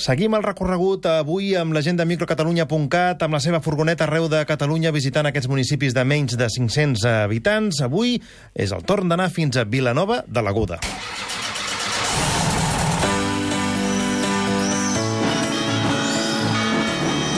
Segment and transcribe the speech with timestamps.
[0.00, 4.40] Seguim el recorregut avui amb la gent de microcatalunya.cat, amb la seva furgoneta arreu de
[4.48, 7.82] Catalunya, visitant aquests municipis de menys de 500 habitants.
[7.84, 8.16] Avui
[8.56, 10.80] és el torn d'anar fins a Vilanova de l'Aguda.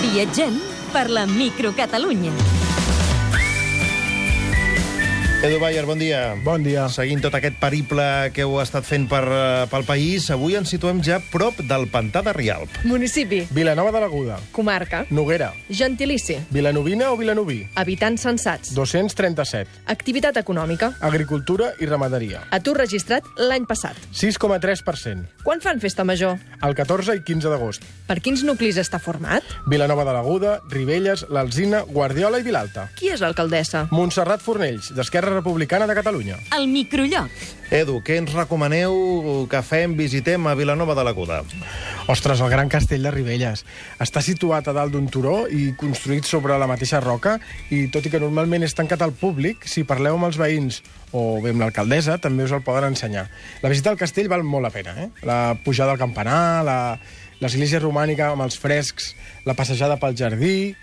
[0.06, 0.60] Viatgem
[0.94, 2.61] per la microcatalunya.
[5.42, 6.36] Edu Bayer, bon dia.
[6.44, 6.84] Bon dia.
[6.86, 11.00] Seguint tot aquest periple que heu estat fent per, eh, pel país, avui ens situem
[11.02, 12.70] ja prop del pantà de Rialp.
[12.84, 14.38] Municipi, Vilanova de l'Aguda.
[14.52, 15.52] comarca, Noguera.
[15.68, 17.66] gentilici, Vilanovina o Vilanoví?
[17.74, 19.66] habitants censats, 237.
[19.86, 22.42] activitat econòmica, Agricultura i ramaderia.
[22.52, 23.96] atur registrat l'any passat.
[24.12, 25.26] 6,3%.
[25.42, 26.38] Quan fan festa major?
[26.62, 27.82] El 14 i 15 d'agost.
[28.06, 29.42] Per quins nuclis està format?
[29.66, 32.90] Vilanova de l'Aguda, Ribelles, l'Alzina, Guardiola i Vilalta.
[32.96, 33.88] Qui és l'alcaldessa?
[33.90, 36.38] Montserrat Fornells, d'Esquerra Republicana de Catalunya.
[36.56, 37.30] El microlloc.
[37.72, 41.40] Edu, què ens recomaneu que fem, visitem a Vilanova de l'Aguda?
[42.12, 43.64] Ostres, el gran castell de Ribelles.
[44.02, 47.38] Està situat a dalt d'un turó i construït sobre la mateixa roca
[47.72, 51.40] i tot i que normalment és tancat al públic, si parleu amb els veïns o
[51.40, 53.28] bé amb l'alcaldessa, també us el poden ensenyar.
[53.64, 55.10] La visita al castell val molt la pena, eh?
[55.28, 56.78] La pujada al campanar, la,
[57.42, 59.12] l'església romànica amb els frescs,
[59.48, 60.74] la passejada pel jardí,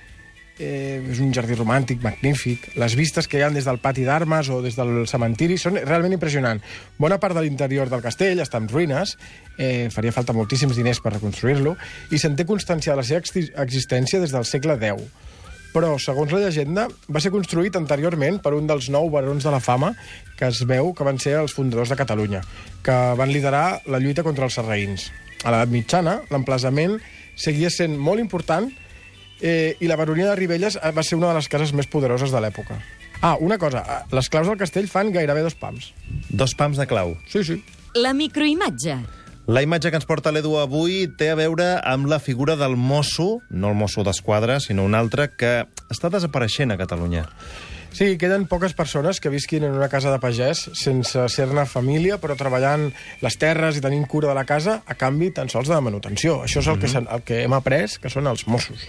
[0.59, 2.69] eh, és un jardí romàntic, magnífic.
[2.77, 6.13] Les vistes que hi ha des del pati d'armes o des del cementiri són realment
[6.13, 6.63] impressionants.
[6.99, 9.15] Bona part de l'interior del castell està en ruïnes,
[9.57, 11.77] eh, faria falta moltíssims diners per reconstruir-lo,
[12.11, 15.02] i se'n té constància de la seva exi- existència des del segle X.
[15.69, 19.59] Però, segons la llegenda, va ser construït anteriorment per un dels nou barons de la
[19.61, 19.93] fama
[20.35, 22.41] que es veu que van ser els fundadors de Catalunya,
[22.81, 25.11] que van liderar la lluita contra els sarraïns.
[25.43, 26.97] A l'edat mitjana, l'emplaçament
[27.35, 28.71] seguia sent molt important
[29.42, 32.32] eh, i la baronia de Ribelles eh, va ser una de les cases més poderoses
[32.32, 32.80] de l'època.
[33.22, 35.94] Ah, una cosa, eh, les claus del castell fan gairebé dos pams.
[36.30, 37.18] Dos pams de clau.
[37.28, 37.64] Sí, sí.
[37.95, 39.00] La microimatge.
[39.50, 43.40] La imatge que ens porta l'Edu avui té a veure amb la figura del mosso,
[43.50, 47.23] no el mosso d'esquadra, sinó un altre, que està desapareixent a Catalunya.
[47.90, 52.36] Sí, queden poques persones que visquin en una casa de pagès sense ser-ne família, però
[52.38, 52.92] treballant
[53.26, 56.44] les terres i tenint cura de la casa a canvi tan sols de manutenció.
[56.45, 58.86] Això és el, que, s'han- el que hem après, que són els Mossos.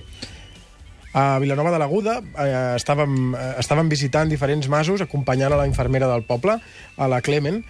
[1.12, 6.06] A Vilanova de l'Aguda eh, estàvem, eh, estàvem visitant diferents masos acompanyant a la infermera
[6.10, 6.60] del poble,
[6.97, 7.65] a la Clemen,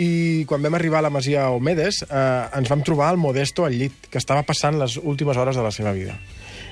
[0.00, 3.76] i quan vam arribar a la masia Omedes eh, ens vam trobar el Modesto al
[3.76, 6.18] llit, que estava passant les últimes hores de la seva vida.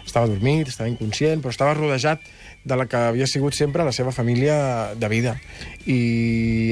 [0.05, 2.25] Estava dormit, estava inconscient, però estava rodejat
[2.65, 5.37] de la que havia sigut sempre la seva família de vida.
[5.87, 6.01] I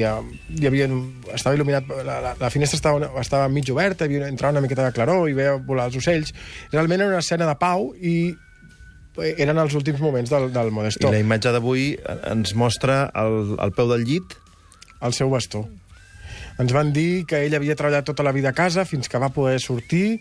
[0.05, 0.13] eh,
[0.59, 0.89] hi havia,
[1.33, 4.85] estava il·luminat, la, la, la finestra estava, estava mig oberta, hi havia entrava una miqueta
[4.85, 6.33] de claror i veia volar els ocells.
[6.73, 8.35] Realment era una escena de pau i
[9.25, 11.91] eren els últims moments del, del I Modesto, la imatge d'avui
[12.31, 14.37] ens mostra el, el peu del llit,
[15.05, 15.65] el seu bastó.
[16.59, 19.29] Ens van dir que ell havia treballat tota la vida a casa fins que va
[19.31, 20.19] poder sortir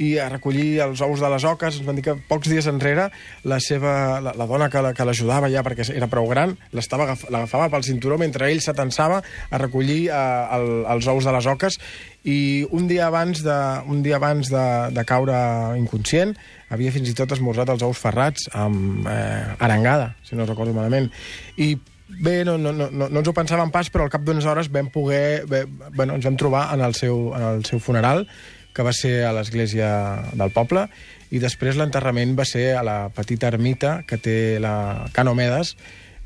[0.00, 1.80] i a recollir els ous de les oques.
[1.80, 3.08] Ens van dir que pocs dies enrere
[3.42, 7.68] la, seva, la, la dona que la- que l'ajudava ja perquè era prou gran l'agafava
[7.74, 9.18] pel cinturó mentre ell s'atensava
[9.50, 11.78] a recollir eh, el, els ous de les oques
[12.24, 12.38] i
[12.70, 13.58] un dia abans de,
[13.90, 14.64] un dia abans de,
[14.94, 15.36] de caure
[15.80, 16.36] inconscient
[16.70, 21.10] havia fins i tot esmorzat els ous ferrats amb eh, arengada, si no recordo malament.
[21.58, 21.74] I
[22.18, 24.90] Bé, no, no, no, no ens ho pensàvem pas, però al cap d'unes hores vam
[24.92, 25.46] poder...
[25.50, 28.26] Bé, bueno, ens vam trobar en el, seu, en el seu funeral,
[28.74, 29.90] que va ser a l'església
[30.34, 30.86] del poble,
[31.30, 35.76] i després l'enterrament va ser a la petita ermita que té la Canomedes,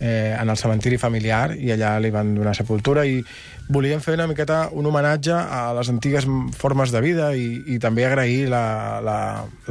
[0.00, 3.22] eh, en el cementiri familiar, i allà li van donar sepultura, i
[3.68, 6.26] volíem fer una miqueta un homenatge a les antigues
[6.58, 9.18] formes de vida i, i també agrair la, la,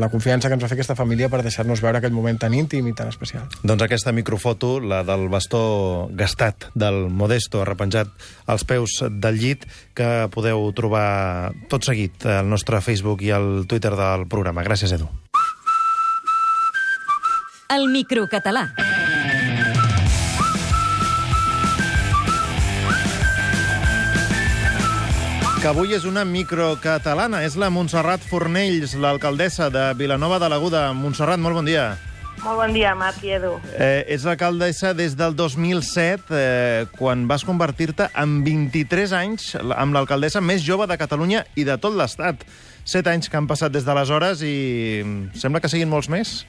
[0.02, 2.88] la confiança que ens va fer aquesta família per deixar-nos veure aquest moment tan íntim
[2.90, 3.46] i tan especial.
[3.62, 8.10] Doncs aquesta microfoto, la del bastó gastat del Modesto, arrepenjat
[8.48, 13.94] als peus del llit, que podeu trobar tot seguit al nostre Facebook i al Twitter
[13.98, 14.66] del programa.
[14.66, 15.10] Gràcies, Edu.
[17.74, 18.68] El microcatalà.
[25.64, 27.40] Que avui és una microcatalana.
[27.48, 30.82] És la Montserrat Fornells, l'alcaldessa de Vilanova de l'Aguda.
[30.92, 31.86] Montserrat, molt bon dia.
[32.42, 33.54] Molt bon dia, Marc i Edu.
[33.72, 40.44] Eh, ets alcaldessa des del 2007, eh, quan vas convertir-te en 23 anys amb l'alcaldessa
[40.44, 42.44] més jove de Catalunya i de tot l'Estat.
[42.84, 46.42] Set anys que han passat des d'aleshores i mm, sembla que siguin molts més.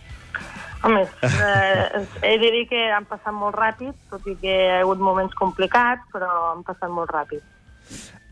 [0.83, 4.81] Home, eh, he de dir que han passat molt ràpid, tot i que hi ha
[4.83, 7.54] hagut moments complicats, però han passat molt ràpid.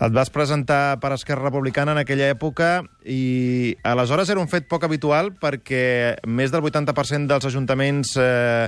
[0.02, 4.82] Et vas presentar per Esquerra Republicana en aquella època i aleshores era un fet poc
[4.88, 8.66] habitual perquè més del 80% dels ajuntaments eh,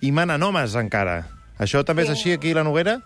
[0.00, 1.24] hi manen homes encara.
[1.58, 3.00] Això també és així aquí a la Noguera?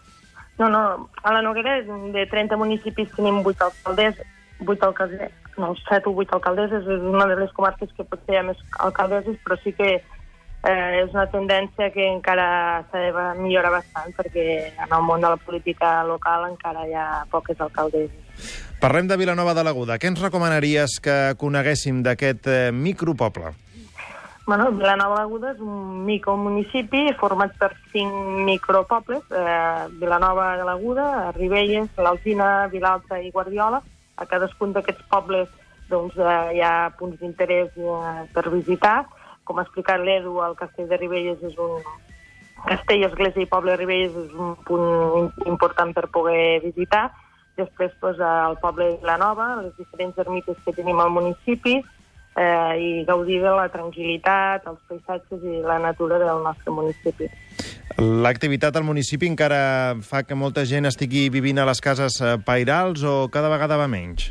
[0.58, 4.20] No, no, a la Noguera de 30 municipis tenim 8 alcaldes,
[4.66, 8.40] 8 alcaldes, no, 7 o 8 alcaldesses, és una de les comarques que potser hi
[8.42, 10.02] ha més alcaldesses, però sí que
[10.64, 15.32] eh, és una tendència que encara s'ha de millorar bastant, perquè en el món de
[15.32, 18.58] la política local encara hi ha poques alcaldesses.
[18.80, 19.98] Parlem de Vilanova de l'Aguda.
[20.00, 23.52] Què ens recomanaries que coneguéssim d'aquest eh, micropoble?
[24.46, 28.14] Bueno, Vilanova de l'Aguda és un micromunicipi format per cinc
[28.48, 31.06] micropobles, eh, Vilanova de l'Aguda,
[31.36, 33.82] Ribelles, l'Alzina, Vilalta i Guardiola.
[34.16, 35.48] A cadascun d'aquests pobles
[35.92, 39.04] doncs, eh, hi ha punts d'interès eh, per visitar.
[39.50, 41.80] Com ha explicat l'Edu, el castell de Ribelles és un
[42.68, 47.08] castell, església i poble de Ribelles és un punt important per poder visitar.
[47.58, 51.80] Després, doncs, el poble de Vilanova, les diferents ermites que tenim al municipi,
[52.38, 57.26] eh, i gaudir de la tranquil·litat, els paisatges i la natura del nostre municipi.
[57.98, 63.02] L'activitat al municipi encara fa que molta gent estigui vivint a les cases eh, pairals
[63.02, 64.30] o cada vegada va menys?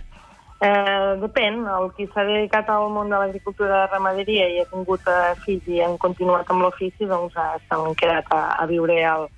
[0.60, 1.62] Eh, depèn.
[1.72, 5.70] El qui s'ha dedicat al món de l'agricultura la ramaderia i ha tingut eh, fills
[5.72, 9.30] i han continuat amb l'ofici, doncs eh, s'han quedat a, a viure al,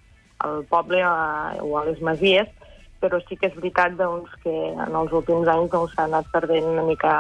[0.42, 1.14] al poble a,
[1.62, 2.50] o a les masies,
[3.02, 6.34] però sí que és veritat doncs, que en els últims anys doncs, s'ha doncs, anat
[6.34, 7.14] perdent una mica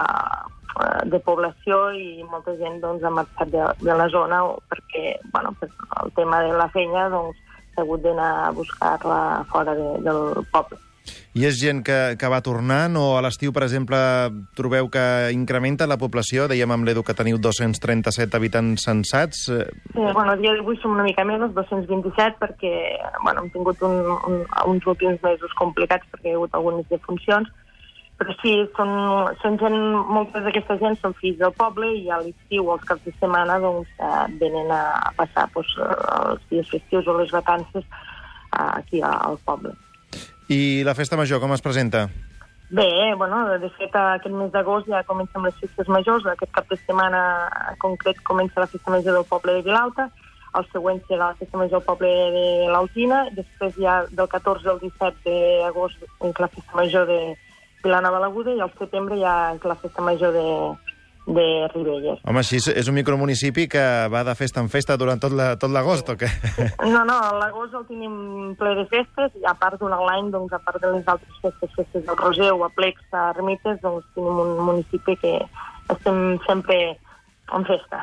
[0.81, 4.41] eh, de població i molta gent doncs, ha marxat de, de la zona
[4.73, 5.69] perquè bueno, per
[6.01, 7.37] el tema de la feina doncs,
[7.77, 9.19] hagut d'anar a buscar-la
[9.53, 10.81] fora de, del poble.
[11.33, 13.97] I és gent que, que va tornant o a l'estiu, per exemple,
[14.57, 16.49] trobeu que incrementa la població?
[16.51, 19.47] Dèiem amb l'Edu que teniu 237 habitants censats.
[19.49, 19.63] Eh,
[19.93, 22.71] Sí, bueno, dia d'avui som una mica menys, 227, perquè
[23.23, 24.37] bueno, hem tingut un, un,
[24.67, 27.49] uns últims mesos complicats perquè hi ha hagut algunes defuncions,
[28.21, 28.91] però sí, són,
[29.41, 29.77] són gent,
[30.13, 33.89] moltes d'aquesta gent són fills del poble i a l'estiu els caps de setmana doncs,
[33.97, 34.83] eh, venen a,
[35.17, 39.73] passar doncs, els dies festius o les vacances eh, aquí al poble.
[40.51, 42.09] I la festa major, com es presenta?
[42.71, 46.27] Bé, bueno, de fet, aquest mes d'agost ja comencen les festes majors.
[46.27, 47.21] Aquest cap de setmana
[47.71, 50.09] en concret comença la festa major del poble de Vilalta,
[50.59, 54.81] el següent serà la festa major del poble de l'Altina, després ja del 14 al
[54.83, 56.03] 17 d'agost
[56.43, 57.19] la festa major de
[57.83, 60.47] Vilanova l'Aguda i al setembre ja la festa major de,
[61.35, 62.19] de Ribelles.
[62.27, 65.71] Home, així és, un micromunicipi que va de festa en festa durant tot la- tot
[65.71, 66.29] l'agost, o què?
[66.91, 70.59] No, no, l'agost el tenim ple de festes i a part durant l'any, doncs, a
[70.59, 74.39] part de les altres festes, festes del Roser o a Plecs, a Ermites, doncs tenim
[74.45, 75.37] un municipi que
[75.91, 76.97] estem sempre
[77.51, 78.01] en festa.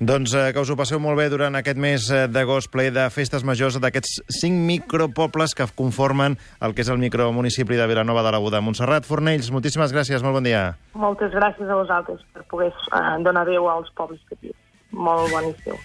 [0.00, 3.04] doncs eh, que us ho passeu molt bé durant aquest mes eh, d'agost ple de
[3.12, 8.32] festes majors d'aquests cinc micropobles que conformen el que és el micromunicipi de Vilanova de
[8.32, 8.62] l'Aguda.
[8.64, 10.74] Montserrat Fornells, moltíssimes gràcies, molt bon dia.
[10.94, 14.56] Moltes gràcies a vosaltres per poder eh, donar veu als pobles petits.
[14.90, 15.76] Molt bon estiu.